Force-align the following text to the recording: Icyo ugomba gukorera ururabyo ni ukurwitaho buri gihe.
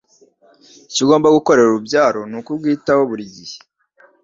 Icyo 0.89 1.01
ugomba 1.05 1.35
gukorera 1.37 1.67
ururabyo 1.69 2.21
ni 2.29 2.35
ukurwitaho 2.39 3.01
buri 3.09 3.25
gihe. 3.35 3.57